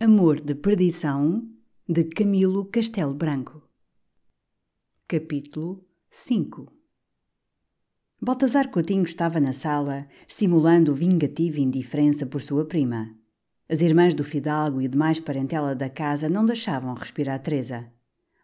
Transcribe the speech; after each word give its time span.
Amor 0.00 0.38
de 0.38 0.54
Perdição, 0.54 1.42
de 1.88 2.04
Camilo 2.04 2.66
Castelo 2.66 3.12
Branco. 3.12 3.68
Capítulo 5.08 5.84
5 6.08 6.72
Baltazar 8.22 8.70
Coutinho 8.70 9.02
estava 9.02 9.40
na 9.40 9.52
sala, 9.52 10.06
simulando 10.28 10.94
vingativa 10.94 11.58
indiferença 11.58 12.24
por 12.24 12.40
sua 12.40 12.64
prima. 12.64 13.12
As 13.68 13.82
irmãs 13.82 14.14
do 14.14 14.22
Fidalgo 14.22 14.80
e 14.80 14.86
demais 14.86 15.18
parentela 15.18 15.74
da 15.74 15.90
casa 15.90 16.28
não 16.28 16.46
deixavam 16.46 16.94
respirar 16.94 17.42
Teresa. 17.42 17.90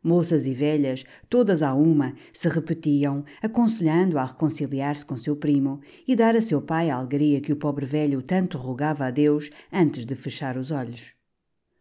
Moças 0.03 0.49
e 0.49 0.55
velhas, 0.55 1.05
todas 1.31 1.63
à 1.63 1.73
uma, 1.73 2.17
se 2.33 2.49
repetiam, 2.49 3.25
aconselhando-a 3.41 4.23
a 4.23 4.27
reconciliar-se 4.27 5.05
com 5.05 5.17
seu 5.17 5.37
primo 5.37 5.81
e 6.05 6.17
dar 6.17 6.35
a 6.35 6.41
seu 6.41 6.61
pai 6.61 6.91
a 6.91 6.97
alegria 6.97 7.41
que 7.41 7.53
o 7.53 7.57
pobre 7.57 7.87
velho 7.87 8.21
tanto 8.23 8.59
rogava 8.59 9.07
a 9.07 9.11
Deus 9.13 9.51
antes 9.73 10.05
de 10.05 10.17
fechar 10.17 10.57
os 10.57 10.73
olhos. 10.73 11.15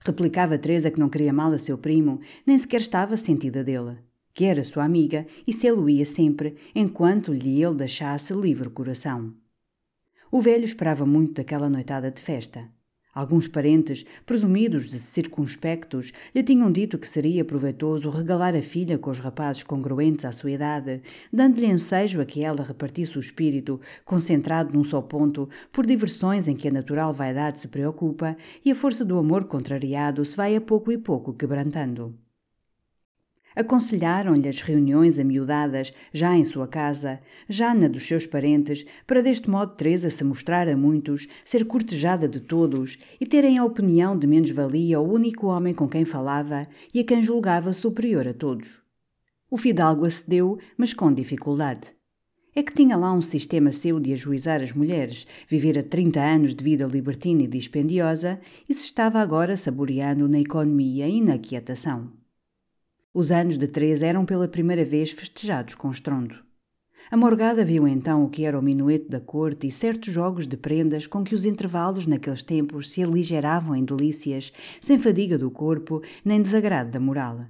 Replicava 0.05 0.57
Teresa 0.57 0.91
que 0.91 0.99
não 0.99 1.09
queria 1.09 1.31
mal 1.31 1.53
a 1.53 1.57
seu 1.57 1.77
primo, 1.77 2.19
nem 2.45 2.57
sequer 2.57 2.81
estava 2.81 3.15
sentida 3.15 3.63
dele, 3.63 3.97
que 4.33 4.45
era 4.45 4.63
sua 4.63 4.83
amiga 4.83 5.25
e 5.47 5.53
se 5.53 5.67
ia 5.89 6.05
sempre, 6.05 6.55
enquanto 6.75 7.31
lhe 7.31 7.63
ele 7.63 7.75
deixasse 7.75 8.33
livre 8.33 8.69
coração. 8.69 9.33
O 10.29 10.41
velho 10.41 10.65
esperava 10.65 11.05
muito 11.05 11.35
daquela 11.35 11.69
noitada 11.69 12.11
de 12.11 12.21
festa. 12.21 12.69
Alguns 13.13 13.47
parentes, 13.47 14.03
presumidos 14.25 14.89
de 14.89 14.97
circunspectos, 14.97 16.11
lhe 16.33 16.41
tinham 16.41 16.71
dito 16.71 16.97
que 16.97 17.07
seria 17.07 17.45
proveitoso 17.45 18.09
regalar 18.09 18.55
a 18.55 18.61
filha 18.61 18.97
com 18.97 19.11
os 19.11 19.19
rapazes 19.19 19.61
congruentes 19.61 20.25
à 20.25 20.31
sua 20.31 20.49
idade, 20.49 20.99
dando-lhe 21.31 21.67
ensejo 21.67 22.19
a 22.19 22.25
que 22.25 22.43
ela 22.43 22.63
repartisse 22.63 23.15
o 23.15 23.21
espírito, 23.21 23.79
concentrado 24.03 24.73
num 24.73 24.83
só 24.83 24.99
ponto, 24.99 25.47
por 25.71 25.85
diversões 25.85 26.47
em 26.47 26.55
que 26.55 26.67
a 26.67 26.71
natural 26.71 27.13
vaidade 27.13 27.59
se 27.59 27.67
preocupa 27.67 28.35
e 28.65 28.71
a 28.71 28.75
força 28.75 29.05
do 29.05 29.19
amor 29.19 29.43
contrariado 29.43 30.25
se 30.25 30.35
vai 30.35 30.55
a 30.55 30.61
pouco 30.61 30.91
e 30.91 30.97
pouco 30.97 31.33
quebrantando. 31.33 32.17
Aconselharam-lhe 33.55 34.47
as 34.47 34.61
reuniões 34.61 35.19
amiudadas, 35.19 35.93
já 36.13 36.35
em 36.35 36.43
sua 36.43 36.67
casa, 36.67 37.19
já 37.47 37.73
na 37.73 37.87
dos 37.87 38.07
seus 38.07 38.25
parentes, 38.25 38.85
para 39.05 39.21
deste 39.21 39.49
modo 39.49 39.75
Teresa 39.75 40.09
se 40.09 40.23
mostrar 40.23 40.67
a 40.67 40.75
muitos, 40.75 41.27
ser 41.45 41.65
cortejada 41.65 42.27
de 42.27 42.39
todos 42.39 42.97
e 43.19 43.25
terem 43.25 43.57
a 43.57 43.65
opinião 43.65 44.17
de 44.17 44.25
menos-valia 44.25 44.99
o 44.99 45.11
único 45.11 45.47
homem 45.47 45.73
com 45.73 45.87
quem 45.87 46.05
falava 46.05 46.67
e 46.93 46.99
a 46.99 47.03
quem 47.03 47.21
julgava 47.21 47.73
superior 47.73 48.27
a 48.27 48.33
todos. 48.33 48.81
O 49.49 49.57
fidalgo 49.57 50.05
acedeu, 50.05 50.57
mas 50.75 50.93
com 50.93 51.13
dificuldade. 51.13 51.93
É 52.55 52.61
que 52.61 52.73
tinha 52.73 52.95
lá 52.95 53.11
um 53.11 53.21
sistema 53.21 53.71
seu 53.71 53.99
de 53.99 54.13
ajuizar 54.13 54.61
as 54.61 54.71
mulheres, 54.71 55.25
vivera 55.47 55.81
trinta 55.81 56.21
anos 56.21 56.53
de 56.53 56.63
vida 56.63 56.85
libertina 56.85 57.43
e 57.43 57.47
dispendiosa 57.47 58.39
e 58.69 58.73
se 58.73 58.85
estava 58.85 59.19
agora 59.19 59.57
saboreando 59.57 60.27
na 60.27 60.39
economia 60.39 61.07
e 61.07 61.19
na 61.19 61.37
quietação. 61.39 62.22
Os 63.13 63.31
anos 63.31 63.59
de 63.59 63.67
Teresa 63.67 64.07
eram 64.07 64.25
pela 64.25 64.47
primeira 64.47 64.83
vez 64.83 65.11
festejados 65.11 65.75
com 65.75 65.91
estrondo. 65.91 66.35
A 67.11 67.15
morgada 67.15 67.63
viu 67.63 67.87
então 67.87 68.23
o 68.23 68.29
que 68.29 68.43
era 68.43 68.57
o 68.57 68.61
minueto 68.61 69.07
da 69.07 69.19
corte 69.19 69.67
e 69.67 69.71
certos 69.71 70.11
jogos 70.11 70.47
de 70.47 70.57
prendas 70.57 71.05
com 71.05 71.23
que 71.23 71.35
os 71.35 71.45
intervalos 71.45 72.07
naqueles 72.07 72.41
tempos 72.41 72.89
se 72.89 73.03
aligeravam 73.03 73.75
em 73.75 73.85
delícias, 73.85 74.51
sem 74.81 74.97
fadiga 74.97 75.37
do 75.37 75.51
corpo 75.51 76.01
nem 76.25 76.41
desagrado 76.41 76.89
da 76.89 76.99
moral. 76.99 77.45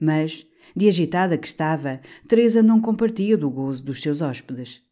Mas, 0.00 0.46
de 0.74 0.88
agitada 0.88 1.36
que 1.36 1.46
estava, 1.46 2.00
Teresa 2.26 2.62
não 2.62 2.80
compartia 2.80 3.36
do 3.36 3.50
gozo 3.50 3.84
dos 3.84 4.00
seus 4.00 4.22
hóspedes. 4.22 4.82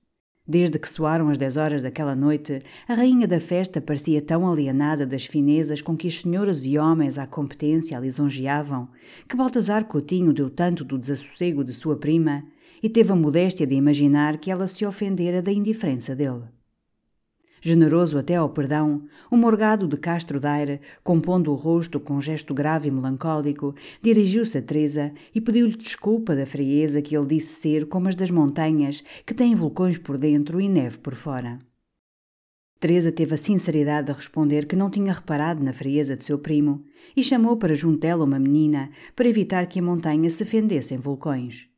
Desde 0.49 0.79
que 0.79 0.89
soaram 0.89 1.29
as 1.29 1.39
dez 1.39 1.57
horas 1.57 1.83
daquela 1.83 2.15
noite, 2.15 2.63
a 2.87 2.95
rainha 2.95 3.27
da 3.27 3.41
festa 3.41 3.81
parecia 3.81 4.23
tão 4.23 4.49
alienada 4.49 5.05
das 5.05 5.27
finezas 5.27 5.83
com 5.83 5.97
que 5.97 6.07
as 6.07 6.21
senhoras 6.21 6.65
e 6.65 6.79
homens 6.79 7.19
à 7.19 7.27
competência 7.27 7.97
a 7.97 8.01
lisonjeavam, 8.01 8.89
que 9.29 9.37
Baltazar 9.37 9.85
Coutinho 9.87 10.33
deu 10.33 10.49
tanto 10.49 10.85
do 10.85 10.97
desassossego 10.97 11.65
de 11.65 11.73
sua 11.73 11.97
prima 11.97 12.45
e 12.81 12.89
teve 12.89 13.11
a 13.11 13.17
modéstia 13.17 13.67
de 13.67 13.75
imaginar 13.75 14.39
que 14.39 14.51
ela 14.51 14.69
se 14.69 14.87
ofendera 14.87 15.43
da 15.43 15.51
indiferença 15.51 16.15
dele. 16.15 16.56
Generoso 17.67 18.17
até 18.17 18.37
ao 18.37 18.49
perdão, 18.49 19.03
o 19.29 19.37
morgado 19.37 19.89
de 19.89 19.97
Castro 19.97 20.39
Daire, 20.39 20.81
compondo 21.03 21.51
o 21.51 21.57
rosto 21.57 21.99
com 21.99 22.15
um 22.15 22.21
gesto 22.21 22.55
grave 22.55 22.87
e 22.87 22.93
melancólico, 22.93 23.75
dirigiu-se 24.01 24.59
a 24.59 24.63
Teresa 24.63 25.13
e 25.35 25.41
pediu-lhe 25.41 25.75
desculpa 25.75 26.37
da 26.37 26.47
frieza 26.47 27.03
que 27.03 27.17
ele 27.17 27.27
disse 27.27 27.61
ser 27.61 27.89
como 27.89 28.07
as 28.07 28.15
das 28.15 28.31
montanhas, 28.31 29.03
que 29.27 29.35
têm 29.35 29.57
vulcões 29.57 29.99
por 29.99 30.17
dentro 30.17 30.61
e 30.61 30.69
neve 30.69 30.99
por 30.99 31.17
fora. 31.17 31.59
Teresa 32.79 33.11
teve 33.11 33.35
a 33.35 33.37
sinceridade 33.37 34.07
de 34.07 34.13
responder 34.13 34.69
que 34.69 34.77
não 34.77 34.89
tinha 34.89 35.13
reparado 35.13 35.61
na 35.61 35.73
frieza 35.73 36.17
de 36.17 36.23
seu 36.23 36.39
primo 36.39 36.85
e 37.17 37.23
chamou 37.25 37.57
para 37.57 37.75
junto 37.75 37.99
dela 37.99 38.25
uma 38.25 38.39
menina 38.39 38.93
para 39.17 39.29
evitar 39.29 39.67
que 39.67 39.81
a 39.81 39.83
montanha 39.83 40.31
se 40.31 40.45
fendesse 40.45 40.95
em 40.95 40.99
vulcões. 40.99 41.69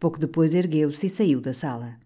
Pouco 0.00 0.18
depois 0.18 0.54
ergueu-se 0.54 1.06
e 1.06 1.10
saiu 1.10 1.38
da 1.38 1.52
sala. 1.52 1.98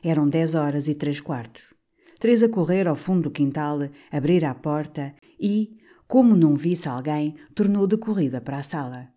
Eram 0.00 0.28
dez 0.28 0.54
horas 0.54 0.86
e 0.86 0.94
três 0.94 1.20
quartos. 1.20 1.75
Teresa 2.18 2.48
correr 2.48 2.88
ao 2.88 2.96
fundo 2.96 3.24
do 3.24 3.30
quintal, 3.30 3.78
abrir 4.10 4.44
a 4.44 4.54
porta 4.54 5.14
e, 5.38 5.76
como 6.06 6.34
não 6.34 6.56
visse 6.56 6.88
alguém, 6.88 7.34
tornou 7.54 7.86
de 7.86 7.96
corrida 7.96 8.40
para 8.40 8.58
a 8.58 8.62
sala. 8.62 9.08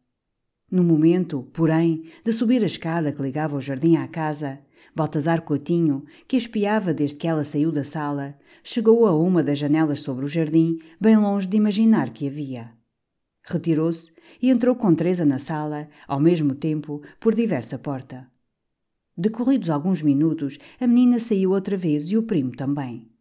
No 0.70 0.84
momento, 0.84 1.48
porém, 1.54 2.04
de 2.24 2.32
subir 2.32 2.62
a 2.62 2.68
escada 2.68 3.12
que 3.12 3.22
ligava 3.22 3.56
o 3.56 3.62
jardim 3.62 3.96
à 3.96 4.08
casa, 4.08 4.60
Baltazar 4.94 5.42
Coutinho, 5.42 6.04
que 6.28 6.38
espiava 6.38 6.94
desde 6.94 7.18
que 7.18 7.28
ela 7.28 7.44
saiu 7.44 7.72
da 7.72 7.84
sala, 7.84 8.38
chegou 8.64 9.06
a 9.08 9.16
uma 9.18 9.42
das 9.42 9.58
janelas 9.58 10.02
sobre 10.02 10.26
o 10.26 10.28
jardim, 10.28 10.78
bem 11.00 11.18
longe 11.18 11.48
de 11.48 11.58
imaginar 11.58 12.10
que 12.10 12.28
havia. 12.28 12.72
Retirou-se 13.44 14.12
e 14.42 14.50
entrou 14.50 14.76
com 14.76 14.94
Teresa 14.94 15.26
na 15.26 15.40
sala, 15.40 15.90
ao 16.08 16.20
mesmo 16.20 16.54
tempo, 16.54 17.02
por 17.20 17.34
diversa 17.34 17.80
porta. 17.80 18.28
Decorridos 19.22 19.70
alguns 19.70 20.02
minutos, 20.02 20.58
a 20.80 20.88
menina 20.88 21.20
saiu 21.20 21.52
outra 21.52 21.76
vez 21.76 22.10
e 22.10 22.16
o 22.16 22.24
primo 22.24 22.56
também. 22.56 23.12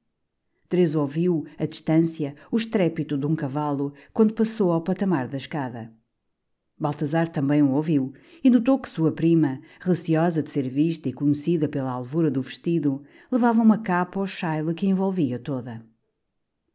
Teresa 0.68 1.00
ouviu, 1.00 1.44
à 1.58 1.66
distância, 1.66 2.36
o 2.52 2.56
estrépito 2.56 3.18
de 3.18 3.26
um 3.26 3.34
cavalo 3.34 3.92
quando 4.12 4.32
passou 4.32 4.70
ao 4.70 4.80
patamar 4.80 5.26
da 5.26 5.36
escada. 5.36 5.92
Baltazar 6.78 7.28
também 7.28 7.64
o 7.64 7.72
ouviu 7.72 8.12
e 8.44 8.48
notou 8.48 8.78
que 8.78 8.88
sua 8.88 9.10
prima, 9.10 9.60
receosa 9.80 10.40
de 10.40 10.50
ser 10.50 10.68
vista 10.68 11.08
e 11.08 11.12
conhecida 11.12 11.68
pela 11.68 11.90
alvura 11.90 12.30
do 12.30 12.42
vestido, 12.42 13.02
levava 13.28 13.60
uma 13.60 13.78
capa 13.78 14.20
ou 14.20 14.26
chaile 14.28 14.74
que 14.74 14.86
envolvia 14.86 15.36
toda. 15.36 15.84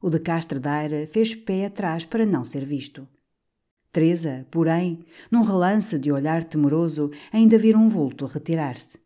O 0.01 0.09
de 0.09 0.19
Castro 0.19 0.59
Daire 0.59 1.07
fez 1.07 1.33
pé 1.33 1.67
atrás 1.67 2.03
para 2.03 2.25
não 2.25 2.43
ser 2.43 2.65
visto. 2.65 3.07
Teresa, 3.89 4.45
porém, 4.51 5.05
num 5.31 5.43
relance 5.43 5.97
de 5.97 6.11
olhar 6.11 6.43
temeroso, 6.43 7.09
ainda 7.31 7.57
vira 7.57 7.77
um 7.77 7.87
vulto 7.87 8.25
retirar-se. 8.25 9.01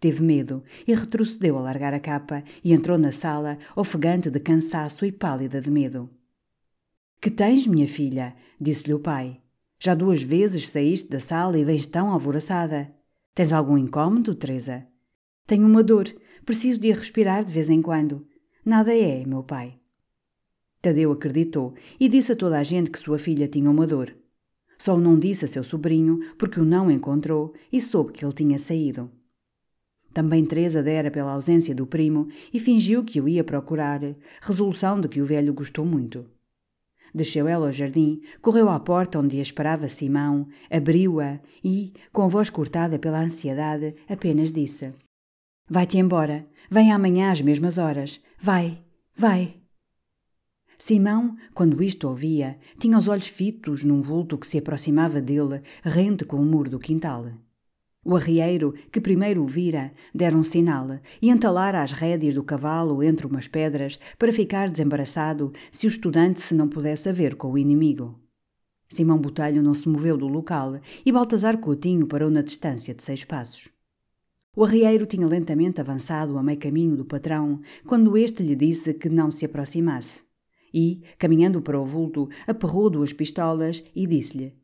Teve 0.00 0.22
medo 0.22 0.64
e 0.88 0.94
retrocedeu 0.94 1.58
a 1.58 1.60
largar 1.60 1.92
a 1.92 2.00
capa 2.00 2.42
e 2.64 2.72
entrou 2.72 2.96
na 2.96 3.12
sala, 3.12 3.58
ofegante 3.76 4.30
de 4.30 4.40
cansaço 4.40 5.04
e 5.04 5.12
pálida 5.12 5.60
de 5.60 5.70
medo. 5.70 6.08
Que 7.20 7.30
tens, 7.30 7.66
minha 7.66 7.86
filha? 7.86 8.34
disse-lhe 8.58 8.94
o 8.94 8.98
pai. 8.98 9.38
Já 9.78 9.94
duas 9.94 10.22
vezes 10.22 10.70
saíste 10.70 11.10
da 11.10 11.20
sala 11.20 11.58
e 11.58 11.64
vens 11.64 11.86
tão 11.86 12.10
alvoroçada. 12.10 12.90
Tens 13.34 13.52
algum 13.52 13.76
incômodo, 13.76 14.34
Teresa? 14.34 14.86
Tenho 15.46 15.66
uma 15.66 15.82
dor. 15.82 16.06
Preciso 16.46 16.80
de 16.80 16.90
a 16.90 16.94
respirar 16.94 17.44
de 17.44 17.52
vez 17.52 17.68
em 17.68 17.82
quando. 17.82 18.26
Nada 18.64 18.96
é, 18.96 19.24
meu 19.26 19.42
pai. 19.42 19.78
Tadeu 20.80 21.12
acreditou 21.12 21.74
e 21.98 22.08
disse 22.08 22.32
a 22.32 22.36
toda 22.36 22.58
a 22.58 22.62
gente 22.62 22.90
que 22.90 22.98
sua 22.98 23.18
filha 23.18 23.46
tinha 23.46 23.70
uma 23.70 23.86
dor. 23.86 24.14
Só 24.78 24.96
não 24.96 25.18
disse 25.18 25.44
a 25.44 25.48
seu 25.48 25.62
sobrinho 25.62 26.20
porque 26.38 26.58
o 26.58 26.64
não 26.64 26.90
encontrou 26.90 27.52
e 27.70 27.82
soube 27.82 28.12
que 28.12 28.24
ele 28.24 28.32
tinha 28.32 28.58
saído. 28.58 29.10
Também 30.12 30.44
Teresa 30.44 30.82
dera 30.82 31.10
pela 31.10 31.32
ausência 31.32 31.74
do 31.74 31.86
primo 31.86 32.28
e 32.52 32.58
fingiu 32.58 33.04
que 33.04 33.20
o 33.20 33.28
ia 33.28 33.44
procurar, 33.44 34.00
resolução 34.40 35.00
de 35.00 35.08
que 35.08 35.20
o 35.20 35.26
velho 35.26 35.54
gostou 35.54 35.84
muito. 35.84 36.26
Desceu 37.14 37.48
ela 37.48 37.66
ao 37.66 37.72
jardim, 37.72 38.20
correu 38.40 38.68
à 38.68 38.78
porta 38.78 39.18
onde 39.18 39.38
a 39.38 39.42
esperava 39.42 39.88
Simão, 39.88 40.46
abriu-a 40.70 41.40
e, 41.62 41.92
com 42.12 42.22
a 42.22 42.28
voz 42.28 42.50
cortada 42.50 42.98
pela 42.98 43.20
ansiedade, 43.20 43.94
apenas 44.08 44.52
disse: 44.52 44.92
Vai-te 45.68 45.98
embora. 45.98 46.46
Vem 46.70 46.92
amanhã 46.92 47.30
às 47.30 47.40
mesmas 47.40 47.78
horas. 47.78 48.20
Vai, 48.40 48.78
vai. 49.16 49.56
Simão, 50.78 51.36
quando 51.52 51.82
isto 51.82 52.08
ouvia, 52.08 52.58
tinha 52.78 52.96
os 52.96 53.06
olhos 53.06 53.26
fitos 53.26 53.84
num 53.84 54.00
vulto 54.00 54.38
que 54.38 54.46
se 54.46 54.58
aproximava 54.58 55.20
dele, 55.20 55.62
rente 55.82 56.24
com 56.24 56.36
o 56.36 56.44
muro 56.44 56.70
do 56.70 56.78
quintal. 56.78 57.26
O 58.02 58.16
arrieiro, 58.16 58.74
que 58.90 59.00
primeiro 59.00 59.42
o 59.42 59.46
vira, 59.46 59.92
dera 60.14 60.36
um 60.36 60.42
sinal 60.42 60.98
e 61.20 61.28
entalara 61.28 61.82
as 61.82 61.92
rédeas 61.92 62.34
do 62.34 62.42
cavalo 62.42 63.02
entre 63.02 63.26
umas 63.26 63.46
pedras 63.46 64.00
para 64.18 64.32
ficar 64.32 64.70
desembaraçado 64.70 65.52
se 65.70 65.86
o 65.86 65.88
estudante 65.88 66.40
se 66.40 66.54
não 66.54 66.68
pudesse 66.68 67.08
haver 67.08 67.34
com 67.34 67.52
o 67.52 67.58
inimigo. 67.58 68.18
Simão 68.88 69.18
Botelho 69.18 69.62
não 69.62 69.74
se 69.74 69.88
moveu 69.88 70.16
do 70.16 70.26
local 70.26 70.80
e 71.04 71.12
Baltazar 71.12 71.58
Coutinho 71.58 72.06
parou 72.06 72.30
na 72.30 72.42
distância 72.42 72.94
de 72.94 73.02
seis 73.02 73.22
passos. 73.22 73.68
O 74.56 74.64
arrieiro 74.64 75.06
tinha 75.06 75.26
lentamente 75.26 75.80
avançado 75.80 76.36
a 76.36 76.42
meio 76.42 76.58
caminho 76.58 76.96
do 76.96 77.04
patrão 77.04 77.60
quando 77.86 78.16
este 78.16 78.42
lhe 78.42 78.56
disse 78.56 78.94
que 78.94 79.08
não 79.08 79.30
se 79.30 79.44
aproximasse 79.44 80.24
e, 80.72 81.02
caminhando 81.18 81.60
para 81.60 81.78
o 81.78 81.84
vulto, 81.84 82.28
aperrou 82.46 82.88
duas 82.90 83.12
pistolas 83.12 83.84
e 83.94 84.06
disse-lhe: 84.06 84.54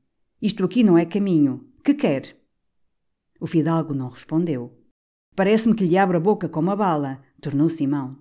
Isto 0.41 0.65
aqui 0.65 0.83
não 0.83 0.97
é 0.97 1.05
caminho. 1.05 1.65
Que 1.85 1.95
quer? 1.95 2.37
O 3.41 3.47
fidalgo 3.47 3.95
não 3.95 4.09
respondeu. 4.09 4.73
Parece-me 5.35 5.75
que 5.75 5.85
lhe 5.85 5.99
abre 5.99 6.17
a 6.17 6.21
boca 6.21 6.49
com 6.49 6.61
uma 6.61 6.75
bala, 6.75 7.21
tornou 7.41 7.69
Simão. 7.69 8.17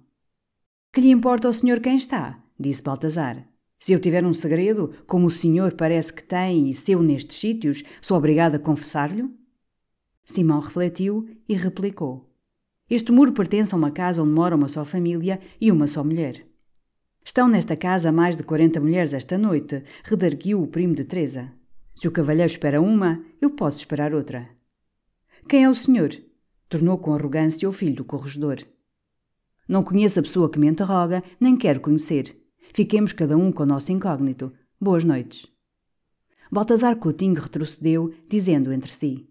Que 0.92 1.02
lhe 1.02 1.10
importa 1.10 1.48
ao 1.48 1.54
senhor 1.54 1.80
quem 1.80 1.96
está? 1.96 2.42
disse 2.60 2.82
Baltazar. 2.82 3.48
Se 3.80 3.94
eu 3.94 4.00
tiver 4.00 4.26
um 4.26 4.34
segredo, 4.34 4.92
como 5.06 5.28
o 5.28 5.32
senhor 5.32 5.74
parece 5.74 6.12
que 6.12 6.24
tem 6.24 6.70
e 6.70 6.74
seu 6.74 7.02
nestes 7.04 7.40
sítios, 7.40 7.84
sou 8.02 8.18
obrigado 8.18 8.56
a 8.56 8.60
confessar-lhe? 8.60 9.30
Simão 10.24 10.60
refletiu 10.60 11.30
e 11.48 11.56
replicou. 11.56 12.30
Este 12.90 13.12
muro 13.12 13.32
pertence 13.32 13.74
a 13.74 13.78
uma 13.78 13.92
casa 13.92 14.22
onde 14.22 14.32
mora 14.34 14.56
uma 14.56 14.68
só 14.68 14.84
família 14.84 15.40
e 15.60 15.72
uma 15.72 15.88
só 15.88 16.04
mulher. 16.04 16.46
Estão 17.24 17.48
nesta 17.48 17.76
casa 17.76 18.12
mais 18.12 18.38
de 18.38 18.44
quarenta 18.44 18.80
mulheres 18.80 19.14
esta 19.14 19.38
noite, 19.38 19.84
redarguiu 20.04 20.62
o 20.62 20.68
primo 20.68 20.94
de 20.94 21.04
Teresa. 21.04 21.52
Se 21.96 22.08
o 22.08 22.12
cavalheiro 22.12 22.52
espera 22.52 22.82
uma, 22.82 23.24
eu 23.42 23.50
posso 23.50 23.80
esperar 23.80 24.14
outra. 24.14 24.55
Quem 25.47 25.63
é 25.63 25.69
o 25.69 25.75
senhor? 25.75 26.09
Tornou 26.68 26.97
com 26.97 27.13
arrogância 27.13 27.69
o 27.69 27.71
filho 27.71 27.97
do 27.97 28.03
corregedor. 28.03 28.65
Não 29.68 29.83
conheço 29.83 30.19
a 30.19 30.24
pessoa 30.24 30.50
que 30.50 30.57
me 30.57 30.68
interroga, 30.68 31.24
nem 31.39 31.56
quero 31.56 31.80
conhecer. 31.80 32.36
Fiquemos 32.74 33.13
cada 33.13 33.38
um 33.38 33.51
com 33.51 33.62
o 33.62 33.65
nosso 33.65 33.92
incógnito. 33.92 34.51
Boas 34.81 35.06
noites. 35.06 35.45
Baltazar 36.51 36.95
Coutinho 36.97 37.39
retrocedeu, 37.39 38.12
dizendo 38.27 38.74
entre 38.74 38.92
si: 38.92 39.30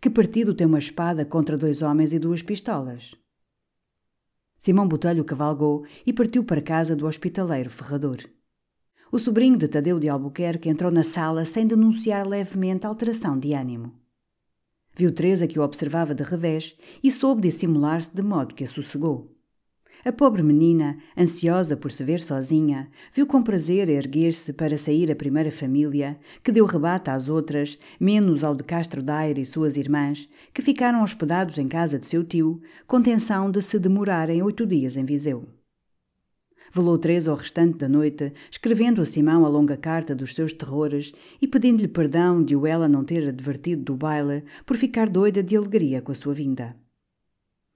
Que 0.00 0.08
partido 0.08 0.54
tem 0.54 0.68
uma 0.68 0.78
espada 0.78 1.24
contra 1.24 1.58
dois 1.58 1.82
homens 1.82 2.12
e 2.12 2.18
duas 2.20 2.40
pistolas? 2.40 3.12
Simão 4.56 4.86
Botelho 4.86 5.24
cavalgou 5.24 5.84
e 6.06 6.12
partiu 6.12 6.44
para 6.44 6.62
casa 6.62 6.94
do 6.94 7.06
hospitaleiro 7.06 7.70
ferrador. 7.70 8.18
O 9.10 9.18
sobrinho 9.18 9.58
de 9.58 9.66
Tadeu 9.66 9.98
de 9.98 10.08
Albuquerque 10.08 10.68
entrou 10.68 10.92
na 10.92 11.02
sala 11.02 11.44
sem 11.44 11.66
denunciar 11.66 12.24
levemente 12.24 12.86
alteração 12.86 13.36
de 13.36 13.52
ânimo. 13.52 13.92
Viu 14.98 15.12
Teresa 15.12 15.46
que 15.46 15.60
o 15.60 15.62
observava 15.62 16.12
de 16.12 16.24
revés 16.24 16.76
e 17.00 17.08
soube 17.08 17.42
dissimular-se 17.42 18.12
de 18.12 18.20
modo 18.20 18.52
que 18.52 18.64
a 18.64 18.66
sossegou. 18.66 19.32
A 20.04 20.10
pobre 20.10 20.42
menina, 20.42 20.98
ansiosa 21.16 21.76
por 21.76 21.92
se 21.92 22.02
ver 22.02 22.20
sozinha, 22.20 22.90
viu 23.14 23.24
com 23.24 23.40
prazer 23.40 23.88
erguer-se 23.88 24.52
para 24.52 24.76
sair 24.76 25.08
a 25.12 25.14
primeira 25.14 25.52
família, 25.52 26.18
que 26.42 26.50
deu 26.50 26.66
rebate 26.66 27.10
às 27.10 27.28
outras, 27.28 27.78
menos 28.00 28.42
ao 28.42 28.56
de 28.56 28.64
Castro 28.64 29.00
Daire 29.00 29.40
e 29.40 29.46
suas 29.46 29.76
irmãs, 29.76 30.28
que 30.52 30.62
ficaram 30.62 31.04
hospedados 31.04 31.58
em 31.58 31.68
casa 31.68 31.96
de 31.96 32.06
seu 32.06 32.24
tio, 32.24 32.60
com 32.84 33.00
tenção 33.00 33.52
de 33.52 33.62
se 33.62 33.78
demorarem 33.78 34.42
oito 34.42 34.66
dias 34.66 34.96
em 34.96 35.04
Viseu. 35.04 35.57
Velou 36.78 36.96
Teresa 36.96 37.32
o 37.32 37.34
restante 37.34 37.76
da 37.76 37.88
noite, 37.88 38.32
escrevendo 38.48 39.02
a 39.02 39.04
Simão 39.04 39.44
a 39.44 39.48
longa 39.48 39.76
carta 39.76 40.14
dos 40.14 40.32
seus 40.32 40.52
terrores 40.52 41.12
e 41.42 41.48
pedindo-lhe 41.48 41.88
perdão 41.88 42.40
de 42.40 42.54
o 42.54 42.68
ela 42.68 42.86
não 42.86 43.02
ter 43.02 43.26
advertido 43.26 43.82
do 43.82 43.96
baile 43.96 44.44
por 44.64 44.76
ficar 44.76 45.08
doida 45.08 45.42
de 45.42 45.56
alegria 45.56 46.00
com 46.00 46.12
a 46.12 46.14
sua 46.14 46.32
vinda. 46.32 46.76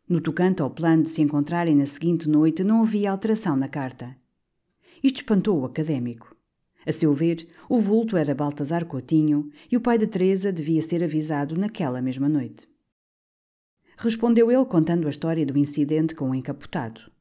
No 0.08 0.20
tocante 0.20 0.62
ao 0.62 0.70
plano 0.70 1.02
de 1.02 1.10
se 1.10 1.20
encontrarem 1.20 1.74
na 1.74 1.84
seguinte 1.84 2.28
noite, 2.28 2.62
não 2.62 2.84
havia 2.84 3.10
alteração 3.10 3.56
na 3.56 3.66
carta. 3.66 4.16
Isto 5.02 5.16
espantou 5.16 5.60
o 5.60 5.64
académico. 5.64 6.36
A 6.86 6.92
seu 6.92 7.12
ver, 7.12 7.48
o 7.68 7.80
vulto 7.80 8.16
era 8.16 8.36
Baltazar 8.36 8.86
Coutinho 8.86 9.50
e 9.68 9.76
o 9.76 9.80
pai 9.80 9.98
de 9.98 10.06
Teresa 10.06 10.52
devia 10.52 10.80
ser 10.80 11.02
avisado 11.02 11.58
naquela 11.58 12.00
mesma 12.00 12.28
noite. 12.28 12.68
Respondeu 13.96 14.48
ele 14.48 14.64
contando 14.64 15.08
a 15.08 15.10
história 15.10 15.44
do 15.44 15.58
incidente 15.58 16.14
com 16.14 16.30
o 16.30 16.34
encapotado. 16.36 17.11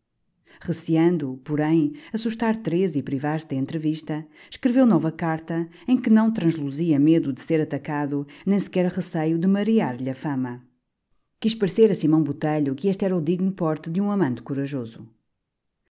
Receando, 0.59 1.39
porém, 1.43 1.93
assustar 2.11 2.57
Teresa 2.57 2.97
e 2.97 3.03
privar-se 3.03 3.47
da 3.47 3.55
entrevista, 3.55 4.25
escreveu 4.49 4.85
nova 4.85 5.11
carta 5.11 5.67
em 5.87 5.97
que 5.97 6.09
não 6.09 6.31
transluzia 6.31 6.99
medo 6.99 7.31
de 7.31 7.41
ser 7.41 7.61
atacado, 7.61 8.27
nem 8.45 8.59
sequer 8.59 8.87
receio 8.87 9.37
de 9.37 9.47
marear-lhe 9.47 10.09
a 10.09 10.15
fama. 10.15 10.61
Quis 11.39 11.55
parecer 11.55 11.89
a 11.89 11.95
Simão 11.95 12.21
Botelho 12.21 12.75
que 12.75 12.87
este 12.87 13.05
era 13.05 13.17
o 13.17 13.21
digno 13.21 13.51
porte 13.51 13.89
de 13.89 13.99
um 13.99 14.11
amante 14.11 14.43
corajoso. 14.43 15.07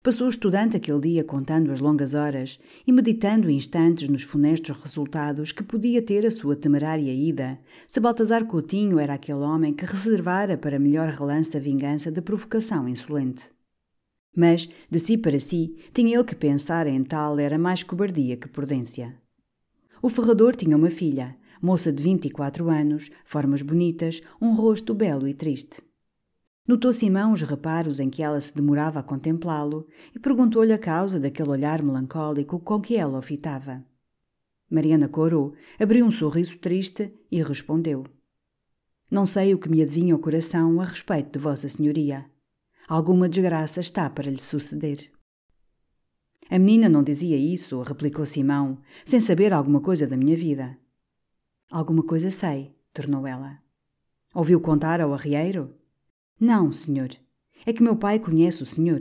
Passou 0.05 0.27
o 0.27 0.31
estudante 0.31 0.77
aquele 0.77 1.01
dia 1.01 1.25
contando 1.25 1.73
as 1.73 1.81
longas 1.81 2.13
horas 2.13 2.61
e 2.87 2.93
meditando 2.93 3.51
instantes 3.51 4.07
nos 4.07 4.23
funestos 4.23 4.77
resultados 4.77 5.51
que 5.51 5.63
podia 5.63 6.03
ter 6.03 6.27
a 6.27 6.31
sua 6.31 6.55
temerária 6.55 7.11
ida, 7.11 7.59
se 7.89 8.01
Baltazar 8.01 8.45
Coutinho 8.45 8.99
era 8.99 9.15
aquele 9.15 9.39
homem 9.39 9.73
que 9.73 9.87
reservara 9.87 10.59
para 10.59 10.79
melhor 10.79 11.09
relance 11.09 11.57
a 11.57 11.61
vingança 11.61 12.11
da 12.11 12.21
provocação 12.21 12.87
insolente. 12.87 13.54
Mas, 14.35 14.69
de 14.91 14.99
si 14.99 15.17
para 15.17 15.39
si, 15.39 15.77
tinha 15.93 16.17
ele 16.17 16.25
que 16.25 16.35
pensar 16.35 16.87
em 16.87 17.03
tal 17.05 17.39
era 17.39 17.59
mais 17.59 17.83
cobardia 17.83 18.37
que 18.37 18.49
prudência. 18.49 19.15
O 20.03 20.09
ferrador 20.09 20.57
tinha 20.57 20.77
uma 20.77 20.91
filha, 20.91 21.37
moça 21.63 21.93
de 21.93 22.03
24 22.03 22.69
anos, 22.69 23.11
formas 23.25 23.63
bonitas, 23.63 24.21
um 24.41 24.55
rosto 24.55 24.93
belo 24.93 25.27
e 25.27 25.33
triste. 25.33 25.81
Notou 26.67 26.93
Simão 26.93 27.33
os 27.33 27.43
reparos 27.43 28.01
em 28.01 28.09
que 28.09 28.23
ela 28.23 28.41
se 28.41 28.55
demorava 28.55 29.01
a 29.01 29.03
contemplá-lo 29.03 29.87
e 30.15 30.19
perguntou-lhe 30.19 30.73
a 30.73 30.79
causa 30.79 31.21
daquele 31.21 31.51
olhar 31.51 31.83
melancólico 31.83 32.59
com 32.59 32.81
que 32.81 32.97
ela 32.97 33.19
o 33.19 33.23
fitava. 33.23 33.85
Mariana 34.71 35.09
corou, 35.09 35.55
abriu 35.79 36.07
um 36.07 36.11
sorriso 36.11 36.59
triste 36.59 37.13
e 37.31 37.43
respondeu: 37.43 38.05
Não 39.11 39.27
sei 39.27 39.55
o 39.55 39.59
que 39.59 39.69
me 39.69 39.83
adivinha 39.83 40.17
o 40.17 40.19
coração 40.19 40.81
a 40.81 40.85
respeito 40.85 41.33
de 41.33 41.39
Vossa 41.39 41.69
Senhoria. 41.69 42.25
Alguma 42.87 43.29
desgraça 43.29 43.81
está 43.81 44.11
para 44.11 44.31
lhe 44.31 44.41
suceder. 44.41 45.11
A 46.51 46.59
menina 46.59 46.89
não 46.89 47.03
dizia 47.03 47.37
isso, 47.37 47.81
replicou 47.81 48.27
Simão, 48.27 48.79
sem 49.05 49.19
saber 49.19 49.53
alguma 49.53 49.81
coisa 49.81 50.07
da 50.07 50.17
minha 50.17 50.37
vida. 50.37 50.77
Alguma 51.71 52.03
coisa 52.03 52.31
sei, 52.31 52.75
tornou 52.93 53.27
ela. 53.27 53.59
Ouviu 54.35 54.61
contar 54.61 55.01
ao 55.01 55.15
arrieiro? 55.15 55.75
Não, 56.39 56.71
senhor. 56.71 57.09
É 57.65 57.73
que 57.73 57.83
meu 57.83 57.97
pai 57.97 58.19
conhece 58.19 58.63
o 58.63 58.67
senhor. 58.67 59.01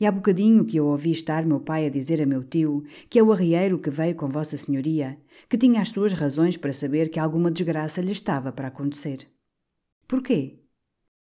E 0.00 0.06
há 0.06 0.12
bocadinho 0.12 0.64
que 0.64 0.78
eu 0.78 0.86
ouvi 0.86 1.10
estar 1.10 1.44
meu 1.44 1.60
pai 1.60 1.84
a 1.84 1.90
dizer 1.90 2.22
a 2.22 2.26
meu 2.26 2.42
tio, 2.42 2.84
que 3.10 3.18
é 3.18 3.22
o 3.22 3.32
arrieiro 3.32 3.78
que 3.78 3.90
veio 3.90 4.14
com 4.14 4.28
Vossa 4.28 4.56
Senhoria, 4.56 5.18
que 5.48 5.58
tinha 5.58 5.82
as 5.82 5.90
suas 5.90 6.12
razões 6.14 6.56
para 6.56 6.72
saber 6.72 7.10
que 7.10 7.20
alguma 7.20 7.50
desgraça 7.50 8.00
lhe 8.00 8.12
estava 8.12 8.52
para 8.52 8.68
acontecer. 8.68 9.28
Porquê? 10.06 10.60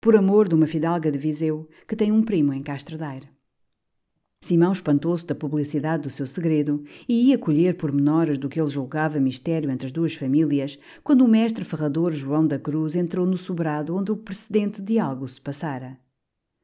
Por 0.01 0.15
amor 0.15 0.47
de 0.47 0.55
uma 0.55 0.65
fidalga 0.65 1.11
de 1.11 1.17
Viseu 1.19 1.69
que 1.87 1.95
tem 1.95 2.11
um 2.11 2.23
primo 2.23 2.51
em 2.51 2.63
Castredaire. 2.63 3.29
Simão 4.43 4.71
espantou-se 4.71 5.23
da 5.27 5.35
publicidade 5.35 6.01
do 6.01 6.09
seu 6.09 6.25
segredo 6.25 6.83
e 7.07 7.29
ia 7.29 7.37
colher 7.37 7.77
pormenores 7.77 8.39
do 8.39 8.49
que 8.49 8.59
ele 8.59 8.67
julgava 8.67 9.19
mistério 9.19 9.69
entre 9.69 9.85
as 9.85 9.91
duas 9.91 10.15
famílias 10.15 10.79
quando 11.03 11.23
o 11.23 11.27
mestre 11.27 11.63
ferrador 11.63 12.13
João 12.13 12.47
da 12.47 12.57
Cruz 12.57 12.95
entrou 12.95 13.27
no 13.27 13.37
sobrado 13.37 13.95
onde 13.95 14.11
o 14.11 14.17
precedente 14.17 14.81
de 14.81 14.97
algo 14.97 15.27
se 15.27 15.39
passara. 15.39 15.99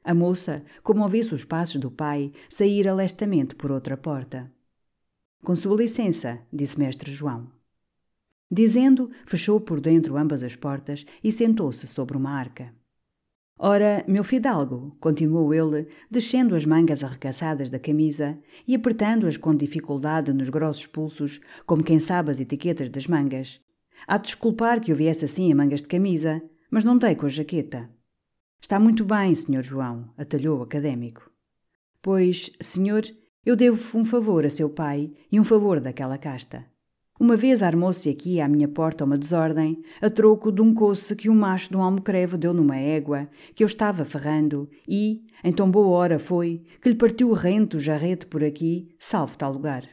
A 0.03 0.15
moça, 0.15 0.63
como 0.82 1.03
ouvisse 1.03 1.36
os 1.36 1.44
passos 1.44 1.79
do 1.79 1.91
pai, 1.91 2.32
saíra 2.50 2.91
lestamente 2.91 3.53
por 3.53 3.72
outra 3.72 3.96
porta. 3.96 4.51
Com 5.44 5.56
sua 5.56 5.77
licença, 5.77 6.39
disse 6.51 6.79
mestre 6.79 7.12
João. 7.12 7.51
Dizendo, 8.50 9.12
fechou 9.27 9.62
por 9.62 9.79
dentro 9.79 10.17
ambas 10.17 10.41
as 10.41 10.56
portas 10.56 11.06
e 11.24 11.32
sentou-se 11.32 11.86
sobre 11.86 12.17
uma 12.17 12.32
arca. 12.32 12.74
Ora, 13.60 14.04
meu 14.08 14.24
fidalgo, 14.24 14.96
continuou 15.00 15.52
ele, 15.52 15.88
descendo 16.12 16.56
as 16.56 16.64
mangas 16.64 17.04
arregaçadas 17.04 17.72
da 17.72 17.80
camisa 17.80 18.38
e 18.68 18.76
apertando-as 18.76 19.36
com 19.36 19.56
dificuldade 19.56 20.32
nos 20.32 20.50
grossos 20.50 20.86
pulsos, 20.86 21.40
como 21.66 21.84
quem 21.84 22.00
sabe 22.00 22.30
as 22.30 22.40
etiquetas 22.40 22.88
das 22.90 23.08
mangas. 23.08 23.60
Há 24.08 24.18
de 24.18 24.26
desculpar 24.26 24.80
que 24.80 24.92
eu 24.92 24.96
viesse 24.96 25.26
assim 25.26 25.52
a 25.52 25.56
mangas 25.56 25.82
de 25.82 25.88
camisa, 25.88 26.42
mas 26.70 26.84
não 26.84 27.00
dei 27.00 27.16
com 27.16 27.26
a 27.26 27.30
jaqueta. 27.30 27.90
Está 28.62 28.80
muito 28.80 29.04
bem, 29.04 29.34
senhor 29.34 29.64
João, 29.64 30.14
atalhou 30.16 30.60
o 30.60 30.64
académico. 30.64 31.32
Pois, 32.00 32.52
senhor, 32.62 33.04
eu 33.44 33.56
devo 33.56 33.98
um 33.98 34.06
favor 34.06 34.46
a 34.46 34.50
seu 34.52 34.70
pai 34.70 35.12
e 35.32 35.40
um 35.40 35.44
favor 35.44 35.80
daquela 35.80 36.18
casta. 36.18 36.64
Uma 37.19 37.36
vez 37.36 37.63
armou-se 37.63 38.07
aqui 38.07 38.39
à 38.39 38.47
minha 38.47 38.67
porta 38.67 39.03
uma 39.03 39.17
desordem, 39.17 39.81
a 40.00 40.07
troco 40.07 40.51
de 40.51 40.62
um 40.62 40.71
coce 40.71 41.15
que 41.15 41.29
um 41.29 41.36
macho 41.36 41.69
de 41.69 41.75
um 41.75 41.81
almocreve 41.81 42.38
deu 42.38 42.53
numa 42.53 42.77
égua, 42.77 43.27
que 43.55 43.63
eu 43.63 43.65
estava 43.65 44.05
ferrando, 44.05 44.69
e, 44.88 45.25
em 45.43 45.51
tão 45.51 45.69
boa 45.69 45.88
hora 45.88 46.19
foi, 46.19 46.63
que 46.79 46.89
lhe 46.89 46.95
partiu 46.95 47.29
o 47.29 47.33
rento 47.33 47.79
jarrete 47.79 48.27
por 48.27 48.43
aqui, 48.43 48.95
salvo 49.00 49.36
tal 49.36 49.51
lugar. 49.51 49.83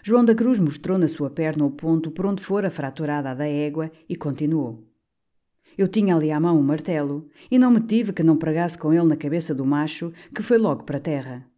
João 0.00 0.24
da 0.24 0.36
Cruz 0.36 0.60
mostrou 0.60 0.96
na 0.96 1.08
sua 1.08 1.28
perna 1.28 1.64
o 1.64 1.70
ponto 1.72 2.12
por 2.12 2.24
onde 2.26 2.40
fora 2.40 2.70
fraturada 2.70 3.30
a 3.30 3.34
da 3.34 3.48
égua 3.48 3.90
e 4.08 4.14
continuou. 4.14 4.84
Eu 5.76 5.88
tinha 5.88 6.14
ali 6.14 6.30
à 6.30 6.38
mão 6.38 6.56
um 6.56 6.62
martelo, 6.62 7.28
e 7.50 7.58
não 7.58 7.72
me 7.72 7.80
tive 7.80 8.12
que 8.12 8.22
não 8.22 8.36
pregasse 8.36 8.78
com 8.78 8.92
ele 8.92 9.06
na 9.06 9.16
cabeça 9.16 9.52
do 9.52 9.66
macho, 9.66 10.12
que 10.32 10.40
foi 10.40 10.56
logo 10.56 10.84
para 10.84 10.98
a 10.98 11.00
terra. 11.00 11.55